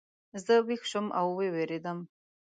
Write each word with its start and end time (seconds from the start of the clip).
زه 0.45 0.53
ویښ 0.67 0.83
شوم 0.91 1.07
او 1.19 1.25
ووېرېدم. 1.37 1.99